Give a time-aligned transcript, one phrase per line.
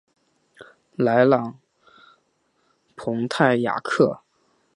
[0.97, 1.59] 蒂朗
[2.95, 4.21] 蓬泰雅克。